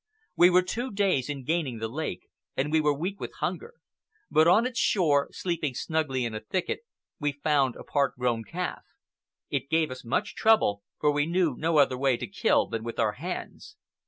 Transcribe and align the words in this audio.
We 0.35 0.49
were 0.49 0.63
two 0.63 0.89
days 0.89 1.29
in 1.29 1.43
gaining 1.43 1.77
the 1.77 1.87
lake, 1.87 2.27
and 2.57 2.71
we 2.71 2.81
were 2.81 2.91
weak 2.91 3.19
with 3.19 3.35
hunger; 3.35 3.75
but 4.31 4.47
on 4.47 4.65
its 4.65 4.79
shore, 4.79 5.27
sleeping 5.31 5.75
snugly 5.75 6.25
in 6.25 6.33
a 6.33 6.39
thicket, 6.39 6.79
we 7.19 7.33
found 7.33 7.75
a 7.75 7.83
part 7.83 8.17
grown 8.17 8.43
calf. 8.43 8.81
It 9.51 9.69
gave 9.69 9.91
us 9.91 10.03
much 10.03 10.33
trouble, 10.33 10.81
for 10.99 11.11
we 11.11 11.27
knew 11.27 11.53
no 11.55 11.77
other 11.77 11.99
way 11.99 12.17
to 12.17 12.25
kill 12.25 12.65
than 12.65 12.83
with 12.83 12.97
our 12.97 13.11
hands. 13.11 13.75